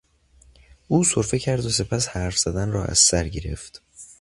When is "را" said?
2.71-2.85